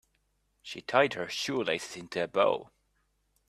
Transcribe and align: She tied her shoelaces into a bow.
She 0.63 0.81
tied 0.81 1.13
her 1.13 1.29
shoelaces 1.29 1.95
into 1.95 2.23
a 2.23 2.27
bow. 2.27 2.71